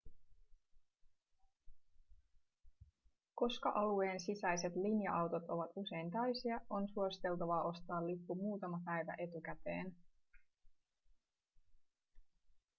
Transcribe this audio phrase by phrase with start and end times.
[3.35, 9.95] koska alueen sisäiset linja-autot ovat usein täysiä on suositeltavaa ostaa lippu muutama päivä etukäteen